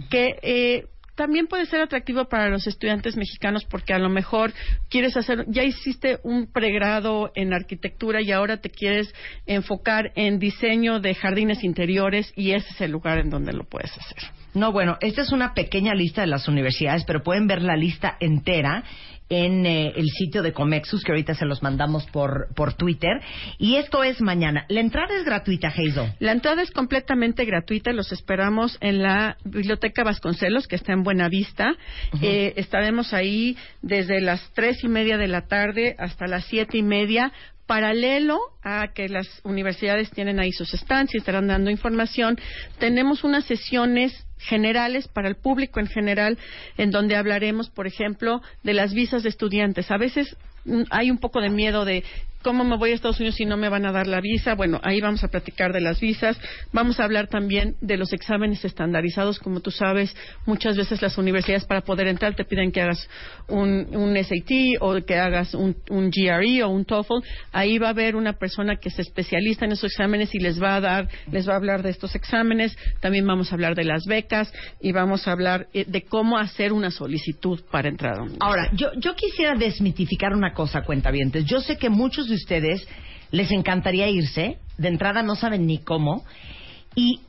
que 0.09 0.35
eh, 0.41 0.85
también 1.17 1.47
puede 1.47 1.65
ser 1.65 1.81
atractivo 1.81 2.25
para 2.25 2.47
los 2.47 2.67
estudiantes 2.67 3.17
mexicanos 3.17 3.65
porque 3.65 3.93
a 3.93 3.99
lo 3.99 4.07
mejor 4.07 4.53
quieres 4.87 5.17
hacer, 5.17 5.45
ya 5.47 5.63
hiciste 5.63 6.19
un 6.23 6.45
pregrado 6.45 7.31
en 7.35 7.53
arquitectura 7.53 8.21
y 8.21 8.31
ahora 8.31 8.57
te 8.57 8.69
quieres 8.69 9.13
enfocar 9.47 10.11
en 10.15 10.37
diseño 10.37 10.99
de 10.99 11.15
jardines 11.15 11.63
interiores 11.63 12.31
y 12.35 12.51
ese 12.51 12.69
es 12.69 12.81
el 12.81 12.91
lugar 12.91 13.17
en 13.17 13.31
donde 13.31 13.51
lo 13.51 13.63
puedes 13.63 13.91
hacer. 13.97 14.29
No, 14.53 14.71
bueno, 14.71 14.97
esta 15.01 15.23
es 15.23 15.31
una 15.31 15.53
pequeña 15.53 15.93
lista 15.93 16.21
de 16.21 16.27
las 16.27 16.47
universidades, 16.47 17.03
pero 17.05 17.23
pueden 17.23 17.47
ver 17.47 17.63
la 17.63 17.75
lista 17.75 18.15
entera 18.19 18.83
en 19.29 19.65
eh, 19.65 19.93
el 19.95 20.07
sitio 20.09 20.41
de 20.41 20.53
Comexus, 20.53 21.03
que 21.03 21.11
ahorita 21.11 21.33
se 21.33 21.45
los 21.45 21.61
mandamos 21.61 22.05
por, 22.07 22.47
por 22.55 22.73
Twitter. 22.73 23.19
Y 23.57 23.75
esto 23.75 24.03
es 24.03 24.21
mañana. 24.21 24.65
¿La 24.69 24.79
entrada 24.79 25.15
es 25.17 25.25
gratuita, 25.25 25.67
Hazel? 25.67 26.13
La 26.19 26.31
entrada 26.31 26.61
es 26.61 26.71
completamente 26.71 27.45
gratuita. 27.45 27.91
Los 27.91 28.11
esperamos 28.11 28.77
en 28.81 29.03
la 29.03 29.37
Biblioteca 29.43 30.03
Vasconcelos, 30.03 30.67
que 30.67 30.75
está 30.75 30.93
en 30.93 31.03
Buenavista. 31.03 31.75
eh, 32.21 32.53
estaremos 32.55 33.13
ahí 33.13 33.57
desde 33.81 34.21
las 34.21 34.51
tres 34.53 34.83
y 34.83 34.87
media 34.87 35.17
de 35.17 35.27
la 35.27 35.47
tarde 35.47 35.95
hasta 35.97 36.27
las 36.27 36.45
siete 36.45 36.77
y 36.77 36.83
media 36.83 37.31
paralelo 37.67 38.39
a 38.63 38.87
que 38.93 39.09
las 39.09 39.27
universidades 39.43 40.09
tienen 40.09 40.39
ahí 40.39 40.51
sus 40.51 40.71
stands 40.71 41.13
y 41.13 41.17
estarán 41.17 41.47
dando 41.47 41.69
información, 41.69 42.39
tenemos 42.79 43.23
unas 43.23 43.45
sesiones 43.45 44.25
generales 44.39 45.07
para 45.07 45.27
el 45.27 45.35
público 45.35 45.79
en 45.79 45.87
general 45.87 46.37
en 46.77 46.91
donde 46.91 47.15
hablaremos, 47.15 47.69
por 47.69 47.87
ejemplo, 47.87 48.41
de 48.63 48.73
las 48.73 48.93
visas 48.93 49.23
de 49.23 49.29
estudiantes. 49.29 49.91
A 49.91 49.97
veces 49.97 50.35
mm, 50.65 50.83
hay 50.89 51.11
un 51.11 51.17
poco 51.17 51.41
de 51.41 51.49
miedo 51.49 51.85
de 51.85 52.03
¿cómo 52.47 52.63
me 52.63 52.77
voy 52.77 52.91
a 52.91 52.95
Estados 52.95 53.19
Unidos 53.19 53.35
si 53.35 53.43
no 53.43 53.57
me 53.57 53.67
van 53.67 53.85
a 53.85 53.91
dar 53.91 54.07
la 54.07 54.21
visa? 54.21 54.55
Bueno, 54.55 54.79
ahí 54.81 55.01
vamos 55.01 55.21
a 55.21 55.27
platicar 55.27 55.73
de 55.73 55.81
las 55.81 55.99
visas. 55.99 56.39
Vamos 56.71 56.97
a 56.97 57.03
hablar 57.03 57.27
también 57.27 57.75
de 57.81 57.97
los 57.97 58.13
exámenes 58.13 58.63
estandarizados. 58.63 59.37
Como 59.37 59.59
tú 59.59 59.69
sabes, 59.69 60.15
muchas 60.45 60.77
veces 60.77 61.01
las 61.01 61.17
universidades 61.17 61.65
para 61.65 61.81
poder 61.81 62.07
entrar 62.07 62.35
te 62.35 62.45
piden 62.45 62.71
que 62.71 62.79
hagas 62.79 63.09
un, 63.49 64.15
SAT 64.23 64.79
o 64.79 64.95
que 65.05 65.17
hagas 65.17 65.53
un, 65.55 65.75
GRE 65.89 66.63
o 66.63 66.69
un 66.69 66.85
TOEFL. 66.85 67.15
Ahí 67.51 67.79
va 67.79 67.87
a 67.87 67.89
haber 67.89 68.15
una 68.15 68.31
persona 68.31 68.77
que 68.77 68.87
es 68.87 68.97
especialista 68.97 69.65
en 69.65 69.73
esos 69.73 69.91
exámenes 69.91 70.33
y 70.33 70.39
les 70.39 70.63
va 70.63 70.77
a 70.77 70.79
dar, 70.79 71.09
les 71.29 71.49
va 71.49 71.51
a 71.51 71.57
hablar 71.57 71.83
de 71.83 71.89
estos 71.89 72.15
exámenes. 72.15 72.77
También 73.01 73.27
vamos 73.27 73.51
a 73.51 73.55
hablar 73.55 73.75
de 73.75 73.83
las 73.83 74.05
becas 74.05 74.53
y 74.79 74.93
vamos 74.93 75.27
a 75.27 75.33
hablar 75.33 75.67
eh, 75.73 75.83
de 75.85 76.03
cómo 76.03 76.37
hacer 76.37 76.71
una 76.71 76.91
solicitud 76.91 77.59
para 77.69 77.89
entrar 77.89 78.19
a 78.19 78.23
un 78.23 78.37
Ahora, 78.39 78.69
yo, 78.71 78.91
yo 78.95 79.15
quisiera 79.15 79.53
desmitificar 79.55 80.31
una 80.31 80.53
cosa, 80.53 80.83
cuentavientes. 80.83 81.43
Yo 81.43 81.59
sé 81.59 81.75
que 81.75 81.89
muchos 81.89 82.29
de 82.29 82.36
ustedes 82.37 82.87
les 83.31 83.51
encantaría 83.51 84.09
irse, 84.09 84.59
de 84.77 84.87
entrada 84.87 85.21
no 85.23 85.35
saben 85.35 85.65
ni 85.67 85.79
cómo, 85.79 86.23
y 86.95 87.21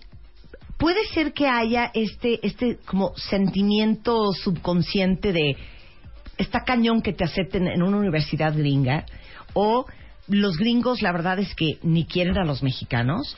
puede 0.79 1.05
ser 1.13 1.33
que 1.33 1.49
haya 1.49 1.91
este, 1.95 2.47
este 2.47 2.79
como 2.87 3.15
sentimiento 3.17 4.33
subconsciente 4.33 5.33
de 5.33 5.57
está 6.39 6.63
cañón 6.65 7.03
que 7.03 7.13
te 7.13 7.25
acepten 7.25 7.67
en 7.67 7.83
una 7.83 7.99
universidad 7.99 8.57
gringa, 8.57 9.05
o 9.55 9.87
los 10.29 10.57
gringos 10.57 11.03
la 11.03 11.13
verdad 11.13 11.39
es 11.39 11.55
que 11.55 11.79
ni 11.83 12.05
quieren 12.05 12.39
a 12.39 12.45
los 12.45 12.63
mexicanos. 12.63 13.37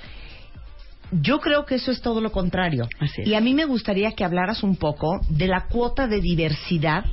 Yo 1.12 1.40
creo 1.40 1.64
que 1.64 1.76
eso 1.76 1.90
es 1.90 2.00
todo 2.00 2.20
lo 2.20 2.30
contrario. 2.30 2.88
Y 3.24 3.34
a 3.34 3.40
mí 3.40 3.54
me 3.54 3.64
gustaría 3.64 4.12
que 4.12 4.24
hablaras 4.24 4.62
un 4.62 4.76
poco 4.76 5.20
de 5.28 5.48
la 5.48 5.66
cuota 5.66 6.06
de 6.06 6.20
diversidad 6.20 7.04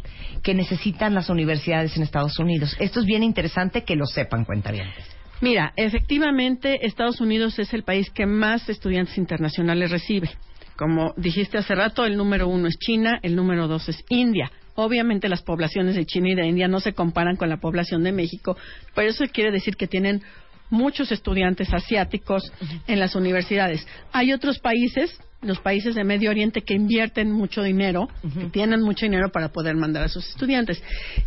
que 0.44 0.54
necesitan 0.54 1.16
las 1.16 1.30
universidades 1.30 1.98
en 1.98 2.04
Estados 2.04 2.38
Unidos. 2.40 2.76
Esto 2.80 3.00
es 3.00 3.06
bien 3.06 3.24
interesante 3.24 3.84
que 3.84 3.96
lo 3.96 4.06
sepan, 4.06 4.46
cuentavientes. 4.46 5.06
Mira, 5.42 5.74
efectivamente, 5.76 6.86
Estados 6.86 7.22
Unidos 7.22 7.60
es 7.60 7.74
el 7.74 7.84
país 7.84 8.10
que 8.10 8.26
más 8.26 8.70
estudiantes 8.70 9.18
internacionales 9.18 9.92
recibe. 9.92 10.30
Como 10.76 11.14
dijiste 11.18 11.58
hace 11.58 11.74
rato, 11.74 12.06
el 12.06 12.18
número 12.18 12.48
uno 12.48 12.68
es 12.68 12.78
China, 12.78 13.20
el 13.24 13.36
número 13.36 13.68
dos 13.68 13.90
es 13.90 14.04
India. 14.10 14.52
Obviamente 14.76 15.28
las 15.28 15.42
poblaciones 15.42 15.96
de 15.96 16.06
China 16.06 16.30
y 16.30 16.36
de 16.36 16.46
India 16.46 16.68
no 16.68 16.80
se 16.80 16.94
comparan 16.94 17.36
con 17.36 17.50
la 17.50 17.58
población 17.58 18.04
de 18.04 18.12
México, 18.12 18.56
pero 18.94 19.10
eso 19.10 19.26
quiere 19.34 19.52
decir 19.52 19.76
que 19.76 19.88
tienen 19.88 20.22
muchos 20.70 21.12
estudiantes 21.12 21.74
asiáticos 21.74 22.52
en 22.88 23.00
las 23.00 23.16
universidades. 23.16 23.86
Hay 24.12 24.34
otros 24.34 24.60
países, 24.60 25.20
los 25.42 25.60
países 25.60 25.96
de 25.96 26.04
Medio 26.04 26.30
Oriente, 26.30 26.62
que 26.62 26.74
invierten 26.74 27.32
mucho 27.32 27.62
dinero, 27.64 28.08
que 28.22 28.50
tienen 28.50 28.82
mucho 28.82 29.06
dinero 29.06 29.30
para 29.32 29.50
poder 29.50 29.76
mandar 29.76 30.04
a 30.04 30.10
sus 30.10 30.28
estudiantes. 30.30 30.82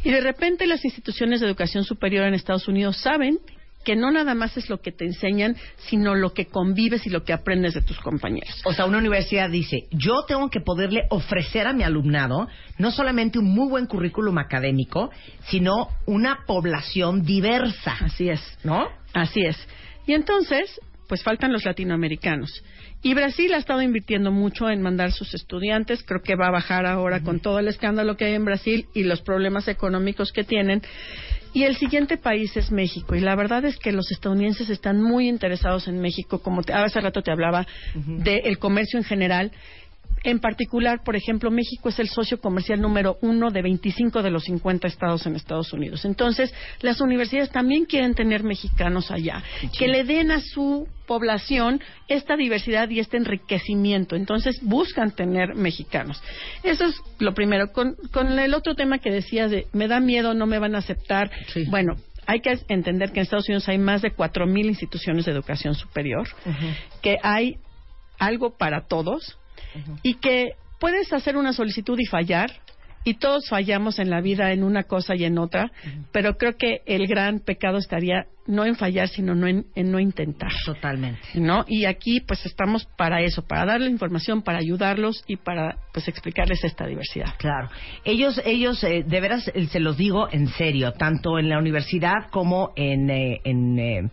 Y 0.04 0.10
de 0.10 0.20
repente 0.20 0.66
las 0.66 0.84
instituciones 0.84 1.40
de 1.40 1.46
educación 1.46 1.84
superior 1.84 2.26
en 2.26 2.34
Estados 2.34 2.68
Unidos 2.68 2.96
saben 2.98 3.38
que 3.84 3.96
no 3.96 4.10
nada 4.10 4.34
más 4.34 4.56
es 4.56 4.68
lo 4.68 4.80
que 4.80 4.92
te 4.92 5.04
enseñan, 5.04 5.56
sino 5.88 6.14
lo 6.14 6.32
que 6.32 6.46
convives 6.46 7.06
y 7.06 7.10
lo 7.10 7.24
que 7.24 7.32
aprendes 7.32 7.74
de 7.74 7.82
tus 7.82 7.98
compañeros. 8.00 8.60
O 8.64 8.72
sea, 8.72 8.84
una 8.84 8.98
universidad 8.98 9.50
dice, 9.50 9.86
yo 9.90 10.24
tengo 10.26 10.50
que 10.50 10.60
poderle 10.60 11.06
ofrecer 11.10 11.66
a 11.66 11.72
mi 11.72 11.82
alumnado 11.82 12.48
no 12.78 12.90
solamente 12.90 13.38
un 13.38 13.46
muy 13.46 13.68
buen 13.68 13.86
currículum 13.86 14.38
académico, 14.38 15.10
sino 15.48 15.88
una 16.06 16.40
población 16.46 17.22
diversa. 17.22 17.96
Así 18.00 18.28
es. 18.28 18.40
¿No? 18.64 18.88
Así 19.12 19.42
es. 19.42 19.56
Y 20.06 20.12
entonces, 20.12 20.80
pues 21.08 21.22
faltan 21.22 21.52
los 21.52 21.64
latinoamericanos. 21.64 22.62
Y 23.02 23.14
Brasil 23.14 23.52
ha 23.54 23.58
estado 23.58 23.80
invirtiendo 23.80 24.30
mucho 24.30 24.68
en 24.68 24.82
mandar 24.82 25.12
sus 25.12 25.32
estudiantes. 25.34 26.04
Creo 26.04 26.20
que 26.22 26.36
va 26.36 26.48
a 26.48 26.52
bajar 26.52 26.84
ahora 26.84 27.22
con 27.22 27.40
todo 27.40 27.58
el 27.58 27.68
escándalo 27.68 28.16
que 28.16 28.26
hay 28.26 28.34
en 28.34 28.44
Brasil 28.44 28.86
y 28.94 29.04
los 29.04 29.22
problemas 29.22 29.68
económicos 29.68 30.32
que 30.32 30.44
tienen. 30.44 30.82
Y 31.52 31.64
el 31.64 31.76
siguiente 31.76 32.16
país 32.16 32.56
es 32.56 32.70
México. 32.70 33.14
Y 33.14 33.20
la 33.20 33.34
verdad 33.34 33.64
es 33.64 33.78
que 33.78 33.92
los 33.92 34.10
estadounidenses 34.12 34.70
están 34.70 35.02
muy 35.02 35.28
interesados 35.28 35.88
en 35.88 36.00
México. 36.00 36.40
Como 36.40 36.62
te, 36.62 36.72
hace 36.72 37.00
rato 37.00 37.22
te 37.22 37.32
hablaba 37.32 37.66
del 37.94 38.58
comercio 38.58 38.98
en 38.98 39.04
general. 39.04 39.52
En 40.22 40.38
particular, 40.38 41.02
por 41.02 41.16
ejemplo, 41.16 41.50
México 41.50 41.88
es 41.88 41.98
el 41.98 42.08
socio 42.08 42.40
comercial 42.40 42.80
número 42.80 43.16
uno 43.22 43.50
de 43.50 43.62
25 43.62 44.22
de 44.22 44.30
los 44.30 44.44
50 44.44 44.86
estados 44.86 45.26
en 45.26 45.34
Estados 45.34 45.72
Unidos. 45.72 46.04
Entonces, 46.04 46.52
las 46.80 47.00
universidades 47.00 47.50
también 47.50 47.86
quieren 47.86 48.14
tener 48.14 48.42
mexicanos 48.42 49.10
allá, 49.10 49.42
que 49.78 49.88
le 49.88 50.04
den 50.04 50.30
a 50.30 50.40
su 50.40 50.86
población 51.06 51.80
esta 52.06 52.36
diversidad 52.36 52.90
y 52.90 53.00
este 53.00 53.16
enriquecimiento. 53.16 54.14
Entonces, 54.14 54.60
buscan 54.62 55.12
tener 55.12 55.54
mexicanos. 55.54 56.22
Eso 56.62 56.84
es 56.84 56.96
lo 57.18 57.32
primero. 57.32 57.72
Con, 57.72 57.96
con 58.12 58.38
el 58.38 58.54
otro 58.54 58.74
tema 58.74 58.98
que 58.98 59.10
decías 59.10 59.50
de 59.50 59.66
me 59.72 59.88
da 59.88 60.00
miedo, 60.00 60.34
no 60.34 60.46
me 60.46 60.58
van 60.58 60.74
a 60.74 60.78
aceptar. 60.78 61.30
Sí. 61.48 61.64
Bueno, 61.70 61.96
hay 62.26 62.40
que 62.40 62.58
entender 62.68 63.10
que 63.10 63.20
en 63.20 63.22
Estados 63.22 63.48
Unidos 63.48 63.68
hay 63.68 63.78
más 63.78 64.02
de 64.02 64.14
4.000 64.14 64.66
instituciones 64.66 65.24
de 65.24 65.32
educación 65.32 65.74
superior, 65.74 66.28
que 67.02 67.16
hay 67.22 67.56
algo 68.18 68.56
para 68.56 68.86
todos 68.86 69.39
y 70.02 70.14
que 70.14 70.52
puedes 70.78 71.12
hacer 71.12 71.36
una 71.36 71.52
solicitud 71.52 71.98
y 71.98 72.06
fallar. 72.06 72.50
Y 73.02 73.14
todos 73.14 73.48
fallamos 73.48 73.98
en 73.98 74.10
la 74.10 74.20
vida 74.20 74.52
en 74.52 74.62
una 74.62 74.82
cosa 74.82 75.16
y 75.16 75.24
en 75.24 75.38
otra, 75.38 75.72
pero 76.12 76.36
creo 76.36 76.58
que 76.58 76.82
el 76.84 77.06
gran 77.06 77.40
pecado 77.40 77.78
estaría 77.78 78.26
no 78.46 78.66
en 78.66 78.74
fallar, 78.74 79.08
sino 79.08 79.34
no 79.34 79.46
en, 79.46 79.64
en 79.74 79.90
no 79.90 79.98
intentar. 79.98 80.50
Totalmente. 80.66 81.20
¿no? 81.34 81.64
Y 81.66 81.86
aquí 81.86 82.20
pues 82.20 82.44
estamos 82.44 82.86
para 82.98 83.22
eso, 83.22 83.46
para 83.46 83.64
darle 83.64 83.88
información, 83.88 84.42
para 84.42 84.58
ayudarlos 84.58 85.24
y 85.26 85.36
para 85.36 85.78
pues 85.94 86.08
explicarles 86.08 86.62
esta 86.62 86.86
diversidad. 86.86 87.34
Claro. 87.38 87.70
Ellos, 88.04 88.38
ellos, 88.44 88.84
eh, 88.84 89.02
de 89.06 89.20
veras, 89.20 89.50
eh, 89.54 89.66
se 89.68 89.80
los 89.80 89.96
digo 89.96 90.28
en 90.30 90.48
serio, 90.48 90.92
tanto 90.92 91.38
en 91.38 91.48
la 91.48 91.58
universidad 91.58 92.28
como 92.30 92.72
en, 92.76 93.08
eh, 93.08 93.40
en, 93.44 93.78
eh, 93.78 94.10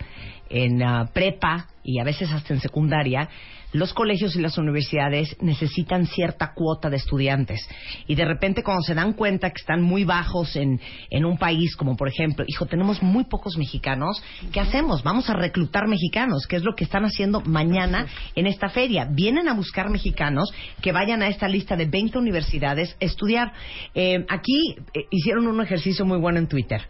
en 0.49 0.83
ah, 0.83 1.09
prepa 1.13 1.67
y 1.83 1.99
a 1.99 2.03
veces 2.03 2.31
hasta 2.31 2.53
en 2.53 2.61
secundaria, 2.61 3.27
los 3.73 3.93
colegios 3.93 4.35
y 4.35 4.41
las 4.41 4.57
universidades 4.57 5.35
necesitan 5.41 6.05
cierta 6.05 6.53
cuota 6.53 6.89
de 6.89 6.97
estudiantes. 6.97 7.67
Y 8.07 8.15
de 8.15 8.25
repente 8.25 8.63
cuando 8.63 8.83
se 8.83 8.95
dan 8.95 9.13
cuenta 9.13 9.49
que 9.49 9.59
están 9.59 9.81
muy 9.81 10.03
bajos 10.03 10.55
en, 10.55 10.79
en 11.09 11.25
un 11.25 11.37
país 11.37 11.75
como 11.75 11.95
por 11.95 12.07
ejemplo, 12.07 12.45
hijo, 12.47 12.65
tenemos 12.65 13.01
muy 13.01 13.25
pocos 13.25 13.57
mexicanos, 13.57 14.23
¿qué 14.51 14.59
hacemos? 14.59 15.03
Vamos 15.03 15.29
a 15.29 15.33
reclutar 15.33 15.87
mexicanos, 15.87 16.47
que 16.47 16.55
es 16.55 16.63
lo 16.63 16.75
que 16.75 16.83
están 16.83 17.03
haciendo 17.03 17.41
mañana 17.41 18.07
en 18.35 18.47
esta 18.47 18.69
feria. 18.69 19.07
Vienen 19.09 19.47
a 19.47 19.53
buscar 19.53 19.89
mexicanos 19.89 20.51
que 20.81 20.91
vayan 20.91 21.21
a 21.21 21.27
esta 21.27 21.47
lista 21.47 21.75
de 21.75 21.85
20 21.85 22.17
universidades 22.17 22.95
a 23.01 23.05
estudiar. 23.05 23.53
Eh, 23.93 24.25
aquí 24.29 24.75
eh, 24.93 25.05
hicieron 25.11 25.47
un 25.47 25.61
ejercicio 25.61 26.05
muy 26.05 26.19
bueno 26.19 26.39
en 26.39 26.47
Twitter. 26.47 26.81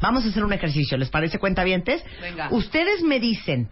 Vamos 0.00 0.24
a 0.24 0.28
hacer 0.28 0.44
un 0.44 0.52
ejercicio, 0.52 0.98
¿les 0.98 1.10
parece 1.10 1.38
cuentavientes? 1.38 2.04
Venga. 2.20 2.48
Ustedes 2.50 3.02
me 3.02 3.20
dicen 3.20 3.68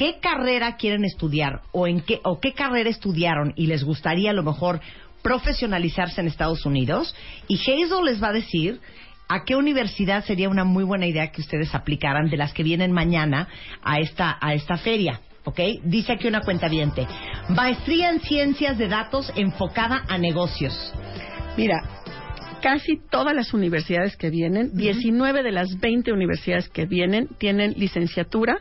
qué 0.00 0.18
carrera 0.18 0.76
quieren 0.76 1.04
estudiar 1.04 1.60
o 1.72 1.86
en 1.86 2.00
qué 2.00 2.20
o 2.24 2.40
qué 2.40 2.54
carrera 2.54 2.88
estudiaron 2.88 3.52
y 3.54 3.66
les 3.66 3.84
gustaría 3.84 4.30
a 4.30 4.32
lo 4.32 4.42
mejor 4.42 4.80
profesionalizarse 5.20 6.22
en 6.22 6.26
Estados 6.26 6.64
Unidos 6.64 7.14
y 7.48 7.56
Hazel 7.56 8.06
les 8.06 8.22
va 8.22 8.28
a 8.28 8.32
decir 8.32 8.80
a 9.28 9.44
qué 9.44 9.56
universidad 9.56 10.24
sería 10.24 10.48
una 10.48 10.64
muy 10.64 10.84
buena 10.84 11.06
idea 11.06 11.30
que 11.30 11.42
ustedes 11.42 11.74
aplicaran 11.74 12.30
de 12.30 12.38
las 12.38 12.54
que 12.54 12.62
vienen 12.62 12.92
mañana 12.92 13.46
a 13.82 13.98
esta 13.98 14.38
a 14.40 14.54
esta 14.54 14.78
feria. 14.78 15.20
¿Ok? 15.44 15.60
Dice 15.84 16.12
aquí 16.12 16.28
una 16.28 16.40
cuenta 16.40 16.70
Maestría 17.50 18.08
en 18.08 18.20
Ciencias 18.20 18.78
de 18.78 18.88
Datos 18.88 19.30
enfocada 19.36 20.04
a 20.08 20.16
negocios. 20.16 20.94
Mira, 21.58 21.82
casi 22.60 23.00
todas 23.10 23.34
las 23.34 23.52
universidades 23.52 24.16
que 24.16 24.30
vienen, 24.30 24.70
19 24.74 25.42
de 25.42 25.52
las 25.52 25.78
20 25.80 26.12
universidades 26.12 26.68
que 26.68 26.86
vienen 26.86 27.28
tienen 27.38 27.74
licenciatura 27.76 28.58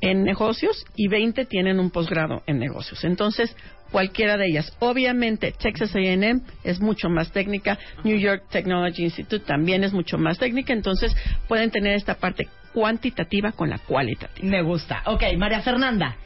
en 0.00 0.24
negocios 0.24 0.84
y 0.96 1.08
20 1.08 1.44
tienen 1.46 1.78
un 1.78 1.90
posgrado 1.90 2.42
en 2.46 2.58
negocios. 2.58 3.04
Entonces, 3.04 3.54
cualquiera 3.90 4.36
de 4.36 4.46
ellas. 4.46 4.76
Obviamente, 4.80 5.52
Texas 5.52 5.94
A&M 5.94 6.40
es 6.64 6.80
mucho 6.80 7.08
más 7.08 7.30
técnica, 7.30 7.78
New 8.04 8.18
York 8.18 8.44
Technology 8.50 9.04
Institute 9.04 9.44
también 9.44 9.84
es 9.84 9.92
mucho 9.92 10.18
más 10.18 10.38
técnica, 10.38 10.72
entonces 10.72 11.14
pueden 11.48 11.70
tener 11.70 11.94
esta 11.94 12.14
parte 12.14 12.48
cuantitativa 12.72 13.52
con 13.52 13.70
la 13.70 13.78
cualitativa. 13.78 14.46
Me 14.46 14.62
gusta. 14.62 15.02
Ok, 15.06 15.22
María 15.36 15.60
Fernanda. 15.60 16.16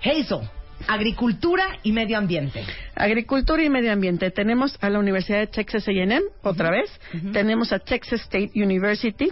Hazel, 0.00 0.48
agricultura 0.86 1.78
y 1.82 1.92
medio 1.92 2.18
ambiente. 2.18 2.64
Agricultura 2.94 3.62
y 3.62 3.68
medio 3.68 3.92
ambiente. 3.92 4.30
Tenemos 4.30 4.76
a 4.80 4.90
la 4.90 4.98
Universidad 4.98 5.38
de 5.40 5.46
Texas 5.46 5.88
A&M, 5.88 6.20
otra 6.42 6.70
vez. 6.70 6.90
Tenemos 7.32 7.72
a 7.72 7.78
Texas 7.78 8.22
State 8.22 8.52
University, 8.54 9.28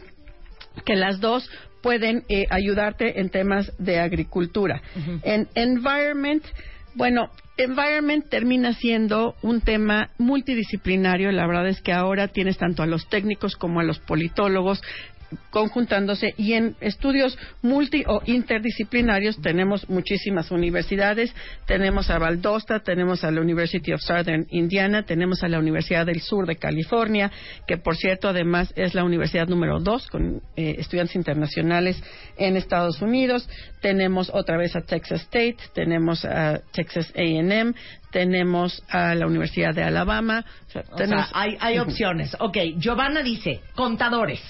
que 0.85 0.97
las 0.97 1.21
dos 1.21 1.49
pueden 1.83 2.25
eh, 2.29 2.47
ayudarte 2.51 3.21
en 3.21 3.31
temas 3.31 3.73
de 3.79 4.01
agricultura. 4.01 4.83
En 5.23 5.49
environment, 5.55 6.45
bueno, 6.95 7.31
environment 7.57 8.29
termina 8.29 8.73
siendo 8.73 9.35
un 9.43 9.61
tema 9.61 10.11
multidisciplinario. 10.19 11.31
La 11.33 11.47
verdad 11.47 11.69
es 11.69 11.81
que 11.81 11.93
ahora 11.93 12.29
tienes 12.29 12.59
tanto 12.59 12.83
a 12.83 12.87
los 12.87 13.09
técnicos 13.09 13.57
como 13.57 13.81
a 13.81 13.85
los 13.85 13.99
politólogos 14.01 14.83
conjuntándose 15.51 16.35
y 16.37 16.53
en 16.53 16.77
estudios 16.81 17.39
multi 17.63 18.05
o 18.07 18.23
interdisciplinarios 18.25 19.41
tenemos 19.41 19.89
muchísimas 19.89 20.51
universidades, 20.51 21.35
tenemos 21.67 22.11
a 22.11 22.19
Valdosta, 22.19 22.81
tenemos 22.81 23.25
a 23.25 23.31
la 23.31 23.41
University 23.41 23.93
of 23.93 24.01
Southern 24.01 24.47
Indiana, 24.51 25.05
tenemos 25.05 25.43
a 25.43 25.49
la 25.49 25.59
Universidad 25.59 26.07
del 26.07 26.21
Sur 26.21 26.47
de 26.47 26.57
California, 26.57 27.31
que 27.67 27.77
por 27.77 27.97
cierto 27.97 28.29
además 28.29 28.73
es 28.77 28.95
la 28.95 29.05
universidad 29.05 29.49
número 29.49 29.81
dos 29.81 30.09
con 30.09 30.43
eh, 30.57 30.77
estudiantes 30.79 31.17
internacionales 31.17 32.03
en 32.37 32.57
Estados 32.57 33.01
Unidos, 33.03 33.49
tenemos 33.81 34.31
otra 34.33 34.57
vez 34.57 34.75
a 34.77 34.83
Texas 34.83 35.23
State, 35.23 35.57
tenemos 35.75 36.25
a 36.25 36.61
Texas 36.73 37.13
A&M, 37.17 37.75
tenemos 38.11 38.83
a 38.89 39.15
la 39.15 39.27
Universidad 39.27 39.75
de 39.75 39.83
Alabama. 39.83 40.45
hay, 41.33 41.57
hay 41.61 41.79
opciones. 41.79 42.35
Ok, 42.41 42.57
Giovanna 42.79 43.23
dice, 43.23 43.61
contadores. 43.75 44.41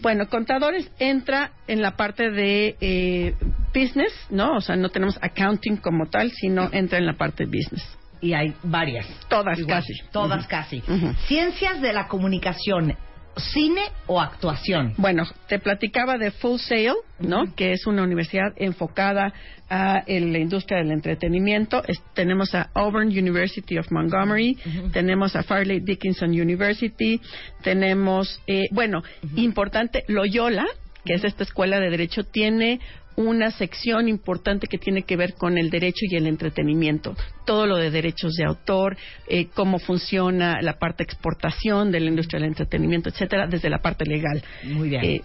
Bueno, 0.00 0.28
contadores 0.28 0.90
entra 0.98 1.52
en 1.66 1.82
la 1.82 1.96
parte 1.96 2.30
de 2.30 2.76
eh, 2.80 3.34
business, 3.74 4.12
¿no? 4.30 4.56
O 4.56 4.60
sea, 4.60 4.76
no 4.76 4.88
tenemos 4.90 5.18
accounting 5.20 5.76
como 5.76 6.06
tal, 6.06 6.30
sino 6.30 6.68
entra 6.72 6.98
en 6.98 7.06
la 7.06 7.14
parte 7.14 7.44
de 7.44 7.50
business. 7.50 7.84
Y 8.20 8.32
hay 8.34 8.54
varias. 8.62 9.06
Todas 9.28 9.58
casi. 9.64 9.92
Todas 10.10 10.46
casi. 10.46 10.82
Ciencias 11.26 11.80
de 11.80 11.92
la 11.92 12.08
comunicación 12.08 12.96
cine 13.38 13.82
o 14.06 14.20
actuación? 14.20 14.94
Bueno, 14.96 15.24
te 15.48 15.58
platicaba 15.58 16.18
de 16.18 16.30
Full 16.30 16.58
Sail, 16.58 16.94
¿no? 17.18 17.54
Que 17.54 17.72
es 17.72 17.86
una 17.86 18.02
universidad 18.02 18.52
enfocada 18.56 19.32
a 19.70 20.02
la 20.06 20.38
industria 20.38 20.78
del 20.78 20.92
entretenimiento. 20.92 21.82
tenemos 22.14 22.54
a 22.54 22.70
Auburn 22.74 23.08
University 23.08 23.78
of 23.78 23.90
Montgomery, 23.90 24.56
tenemos 24.92 25.36
a 25.36 25.42
Farley 25.42 25.80
Dickinson 25.80 26.30
University, 26.30 27.20
tenemos, 27.62 28.40
eh, 28.46 28.66
bueno, 28.70 29.02
importante, 29.36 30.04
Loyola, 30.08 30.64
que 31.04 31.14
es 31.14 31.24
esta 31.24 31.44
escuela 31.44 31.80
de 31.80 31.90
derecho, 31.90 32.24
tiene 32.24 32.80
una 33.18 33.50
sección 33.50 34.08
importante 34.08 34.68
que 34.68 34.78
tiene 34.78 35.02
que 35.02 35.16
ver 35.16 35.34
con 35.34 35.58
el 35.58 35.70
derecho 35.70 36.06
y 36.08 36.14
el 36.14 36.28
entretenimiento. 36.28 37.16
Todo 37.44 37.66
lo 37.66 37.76
de 37.76 37.90
derechos 37.90 38.34
de 38.34 38.44
autor, 38.44 38.96
eh, 39.26 39.48
cómo 39.54 39.80
funciona 39.80 40.62
la 40.62 40.78
parte 40.78 41.02
exportación 41.02 41.90
de 41.90 41.98
la 41.98 42.10
industria 42.10 42.38
del 42.38 42.50
entretenimiento, 42.50 43.08
etcétera, 43.08 43.48
desde 43.48 43.70
la 43.70 43.78
parte 43.78 44.04
legal. 44.04 44.40
Muy 44.62 44.90
bien. 44.90 45.04
Eh, 45.04 45.22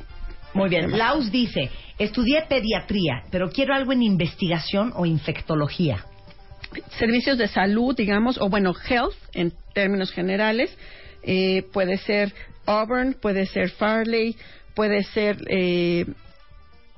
muy 0.56 0.70
bien. 0.70 0.98
Laus 0.98 1.32
dice, 1.32 1.70
estudié 2.00 2.44
pediatría, 2.50 3.26
pero 3.30 3.52
quiero 3.52 3.76
algo 3.76 3.92
en 3.92 4.02
investigación 4.02 4.92
o 4.96 5.06
infectología. 5.06 6.04
Servicios 6.98 7.38
de 7.38 7.48
salud, 7.48 7.96
digamos, 7.96 8.40
o 8.40 8.50
bueno, 8.50 8.74
health 8.90 9.14
en 9.36 9.54
términos 9.76 10.12
generales. 10.12 10.76
Eh, 11.22 11.64
puede 11.72 11.98
ser 11.98 12.34
Auburn, 12.66 13.16
puede 13.22 13.46
ser 13.46 13.70
Farley, 13.70 14.36
puede 14.74 15.04
ser 15.04 15.38
eh, 15.48 16.06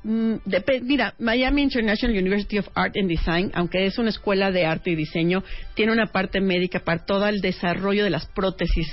mira, 0.06 1.16
Miami 1.20 1.64
International 1.64 2.16
University 2.16 2.60
of 2.60 2.68
Art 2.76 2.96
and 2.96 3.10
Design, 3.10 3.52
aunque 3.56 3.86
es 3.86 3.98
una 3.98 4.10
escuela 4.10 4.52
de 4.52 4.66
arte 4.66 4.92
y 4.92 4.96
diseño, 4.96 5.44
tiene 5.74 5.92
una 5.92 6.08
parte 6.08 6.42
médica 6.42 6.80
para 6.80 7.06
todo 7.06 7.28
el 7.28 7.42
desarrollo 7.42 8.04
de 8.04 8.12
las 8.12 8.28
prótesis 8.28 8.88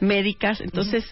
médicas. 0.00 0.60
Entonces, 0.60 1.04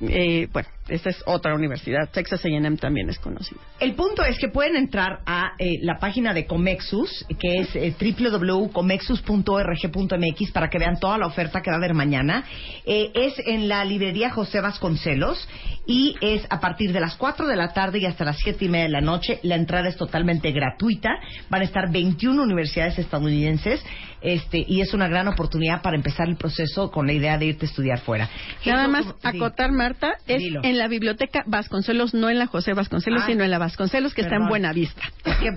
eh, 0.00 0.48
bueno, 0.52 0.68
esta 0.90 1.10
es 1.10 1.22
otra 1.26 1.54
universidad. 1.54 2.08
Texas 2.10 2.44
A&M 2.44 2.76
también 2.76 3.08
es 3.10 3.18
conocida. 3.18 3.60
El 3.78 3.94
punto 3.94 4.24
es 4.24 4.38
que 4.38 4.48
pueden 4.48 4.76
entrar 4.76 5.20
a 5.24 5.52
eh, 5.58 5.78
la 5.82 5.98
página 5.98 6.34
de 6.34 6.46
Comexus, 6.46 7.24
que 7.38 7.58
es 7.58 7.76
eh, 7.76 7.94
www.comexus.org.mx 8.00 10.50
para 10.52 10.68
que 10.68 10.78
vean 10.78 10.98
toda 10.98 11.16
la 11.18 11.26
oferta 11.26 11.62
que 11.62 11.70
va 11.70 11.76
a 11.76 11.78
haber 11.78 11.94
mañana. 11.94 12.44
Eh, 12.84 13.12
es 13.14 13.34
en 13.46 13.68
la 13.68 13.84
librería 13.84 14.30
José 14.30 14.60
Vasconcelos 14.60 15.48
y 15.86 16.16
es 16.20 16.44
a 16.50 16.58
partir 16.60 16.92
de 16.92 17.00
las 17.00 17.14
4 17.16 17.46
de 17.46 17.56
la 17.56 17.72
tarde 17.72 17.98
y 17.98 18.06
hasta 18.06 18.24
las 18.24 18.38
7 18.38 18.64
y 18.64 18.68
media 18.68 18.86
de 18.86 18.90
la 18.90 19.00
noche. 19.00 19.38
La 19.42 19.54
entrada 19.54 19.88
es 19.88 19.96
totalmente 19.96 20.50
gratuita. 20.50 21.10
Van 21.48 21.62
a 21.62 21.64
estar 21.64 21.92
21 21.92 22.42
universidades 22.42 22.98
estadounidenses 22.98 23.80
este, 24.20 24.64
y 24.66 24.80
es 24.80 24.94
una 24.94 25.08
gran 25.08 25.28
oportunidad 25.28 25.82
para 25.82 25.96
empezar 25.96 26.28
el 26.28 26.36
proceso 26.36 26.90
con 26.90 27.06
la 27.06 27.12
idea 27.12 27.38
de 27.38 27.46
irte 27.46 27.66
a 27.66 27.68
estudiar 27.68 28.00
fuera. 28.00 28.28
Nada 28.64 28.88
más 28.88 29.06
acotar, 29.22 29.72
Marta, 29.72 30.14
es 30.26 30.42
en 30.62 30.78
la 30.78 30.88
biblioteca 30.88 31.42
Vasconcelos, 31.46 32.14
no 32.14 32.28
en 32.28 32.38
la 32.38 32.46
José 32.46 32.74
Vasconcelos, 32.74 33.24
sino 33.26 33.44
en 33.44 33.50
la 33.50 33.58
Vasconcelos, 33.58 34.14
que 34.14 34.22
está 34.22 34.36
en 34.36 34.48
Buena 34.48 34.72
Vista. 34.72 35.02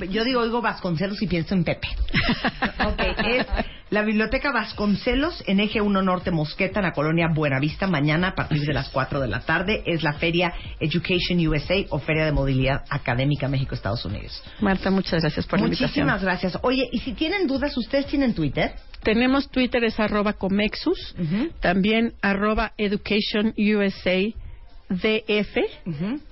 yo 0.10 0.24
digo, 0.24 0.42
oigo 0.42 0.62
Vasconcelos 0.62 1.22
y 1.22 1.28
pienso 1.28 1.54
en 1.54 1.64
Pepe. 1.64 1.88
ok, 2.86 3.02
es 3.28 3.46
la 3.94 4.02
biblioteca 4.02 4.52
Vasconcelos 4.52 5.44
en 5.46 5.60
Eje 5.60 5.80
1 5.80 6.02
Norte 6.02 6.32
Mosqueta, 6.32 6.80
en 6.80 6.86
la 6.86 6.94
colonia 6.94 7.28
Buenavista, 7.32 7.86
mañana 7.86 8.30
a 8.30 8.34
partir 8.34 8.62
de 8.62 8.74
las 8.74 8.90
4 8.90 9.20
de 9.20 9.28
la 9.28 9.42
tarde. 9.42 9.84
Es 9.86 10.02
la 10.02 10.14
feria 10.14 10.52
Education 10.80 11.48
USA 11.48 11.76
o 11.92 12.00
Feria 12.00 12.26
de 12.26 12.32
Movilidad 12.32 12.84
Académica 12.90 13.48
México-Estados 13.48 14.04
Unidos. 14.04 14.44
Marta, 14.62 14.90
muchas 14.90 15.22
gracias 15.22 15.46
por 15.46 15.60
la 15.60 15.66
invitación. 15.66 16.08
Muchísimas 16.08 16.24
gracias. 16.24 16.58
Oye, 16.64 16.90
y 16.92 17.02
si 17.02 17.14
tienen 17.14 17.46
dudas, 17.46 17.78
¿ustedes 17.78 18.08
tienen 18.08 18.34
Twitter? 18.34 18.74
Tenemos 19.04 19.48
Twitter, 19.52 19.84
es 19.84 20.00
arroba 20.00 20.34
Comexus, 20.34 21.16
también 21.60 22.14
arroba 22.24 22.74
Education 22.80 23.54
USA 23.56 24.34
DF 24.98 25.58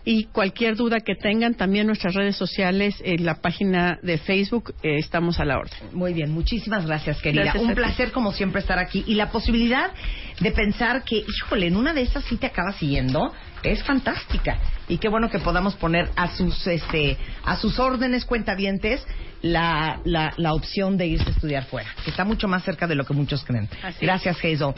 y 0.06 0.26
cualquier 0.26 0.76
duda 0.76 1.00
que 1.00 1.16
tengan 1.16 1.56
también 1.56 1.88
nuestras 1.88 2.14
redes 2.14 2.36
sociales 2.36 2.96
en 3.04 3.26
la 3.26 3.36
página 3.36 4.00
de 4.02 4.18
Facebook 4.18 4.74
eh, 4.84 4.98
estamos 4.98 5.40
a 5.40 5.46
la 5.46 5.58
orden. 5.58 5.78
Muy 5.94 6.14
bien, 6.14 6.32
muchísimas 6.32 6.86
gracias 6.86 7.22
querida. 7.22 7.54
Un 7.60 7.74
placer 7.74 8.12
como 8.12 8.32
siempre 8.32 8.62
estar 8.62 8.80
aquí. 8.80 9.04
Y 9.08 9.16
la 9.16 9.30
posibilidad 9.32 9.92
de 10.40 10.52
pensar 10.52 11.04
que, 11.04 11.18
híjole, 11.18 11.68
en 11.68 11.76
una 11.76 11.94
de 11.94 12.02
esas 12.02 12.24
sí 12.26 12.38
te 12.38 12.48
acabas 12.48 12.76
siguiendo 12.78 13.34
es 13.64 13.84
fantástica. 13.84 14.58
Y 14.88 14.98
qué 14.98 15.10
bueno 15.10 15.30
que 15.30 15.40
podamos 15.40 15.76
poner 15.76 16.10
a 16.16 16.36
sus 16.36 16.66
este 16.68 17.18
a 17.44 17.56
sus 17.58 17.80
órdenes 17.80 18.26
cuentavientes 18.26 19.06
la, 19.42 20.00
la, 20.04 20.34
la 20.38 20.54
opción 20.54 20.98
de 20.98 21.08
irse 21.08 21.28
a 21.28 21.32
estudiar 21.32 21.66
fuera, 21.66 21.90
que 22.04 22.12
está 22.12 22.24
mucho 22.24 22.48
más 22.48 22.64
cerca 22.64 22.88
de 22.88 22.96
lo 22.96 23.06
que 23.06 23.14
muchos 23.14 23.44
creen. 23.44 23.70
Gracias, 24.00 24.38
Hazel. 24.38 24.74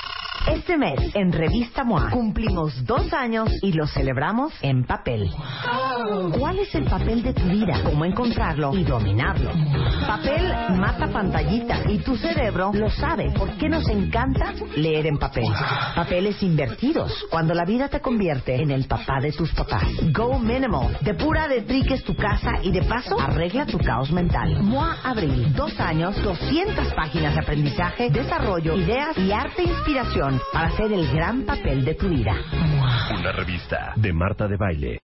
Este 0.47 0.77
mes, 0.77 0.99
en 1.13 1.31
Revista 1.31 1.83
MOA, 1.83 2.09
cumplimos 2.09 2.85
dos 2.85 3.13
años 3.13 3.49
y 3.61 3.71
lo 3.71 3.87
celebramos 3.87 4.53
en 4.61 4.83
papel. 4.83 5.29
¿Cuál 6.37 6.59
es 6.59 6.75
el 6.75 6.83
papel 6.83 7.23
de 7.23 7.33
tu 7.33 7.43
vida? 7.43 7.79
¿Cómo 7.83 8.03
encontrarlo 8.03 8.75
y 8.75 8.83
dominarlo? 8.83 9.51
Papel 10.05 10.51
mata 10.77 11.07
pantallita 11.07 11.89
y 11.89 11.99
tu 11.99 12.17
cerebro 12.17 12.71
lo 12.73 12.89
sabe. 12.89 13.31
¿Por 13.31 13.51
qué 13.57 13.69
nos 13.69 13.87
encanta 13.89 14.53
leer 14.75 15.07
en 15.07 15.17
papel? 15.17 15.47
Papeles 15.95 16.41
invertidos, 16.43 17.25
cuando 17.29 17.53
la 17.53 17.63
vida 17.63 17.87
te 17.87 18.01
convierte 18.01 18.61
en 18.61 18.71
el 18.71 18.85
papá 18.85 19.19
de 19.21 19.31
tus 19.31 19.51
papás. 19.53 19.87
Go 20.11 20.39
Minimal. 20.39 20.97
Depura 21.01 21.47
de 21.47 21.61
triques 21.61 22.03
tu 22.03 22.15
casa 22.15 22.51
y 22.61 22.71
de 22.71 22.81
paso 22.83 23.19
arregla 23.19 23.65
tu 23.65 23.77
caos 23.77 24.11
mental. 24.11 24.52
MOA 24.61 24.97
Abril. 25.03 25.53
Dos 25.53 25.79
años, 25.79 26.15
200 26.23 26.93
páginas 26.93 27.33
de 27.35 27.41
aprendizaje, 27.41 28.09
desarrollo, 28.09 28.75
ideas 28.75 29.17
y 29.17 29.31
arte 29.31 29.61
e 29.63 29.69
inspiración 29.69 30.39
para 30.51 30.67
hacer 30.67 30.91
el 30.91 31.07
gran 31.11 31.43
papel 31.43 31.83
de 31.85 31.95
tu 31.95 32.09
vida. 32.09 32.33
Una 33.17 33.31
revista 33.31 33.93
de 33.95 34.13
Marta 34.13 34.47
de 34.47 34.57
Baile. 34.57 34.99